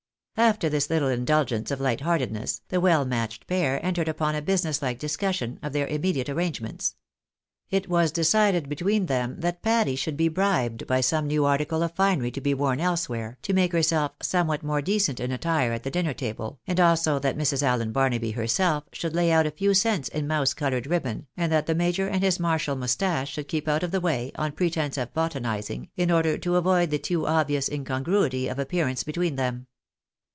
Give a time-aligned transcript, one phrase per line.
[0.37, 4.81] After this little indulgence of hght heartedness, the well matched pair entered upon a business
[4.81, 6.95] like discussion of their imme diate arrangements.
[7.69, 11.91] It was decided between them that Patty should be bribed by some new article of
[11.91, 15.83] finery to be worn else where, to make herself somewhat more decent in attire at
[15.83, 17.61] the dinner table, and also that Mrs.
[17.61, 21.67] Allen Barnaby herself should lay out a few cents in mouse coloured ribbon, and that
[21.67, 25.13] the major and his martial mustache should keep out of the way, on pretence of
[25.13, 29.67] botanising, in order to avoid the too obvious incongruity of ap pearance between them.